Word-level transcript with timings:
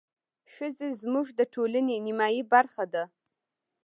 ښځې 0.53 0.87
زموږ 1.01 1.27
د 1.39 1.41
ټولنې 1.53 1.95
نيمايي 2.05 2.43
برخه 2.53 2.85
ده. 2.93 3.03